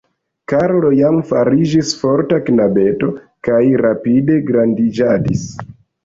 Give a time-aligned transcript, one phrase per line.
[0.51, 3.09] Karlo jam fariĝis forta knabeto
[3.49, 5.45] kaj rapide grandiĝadis.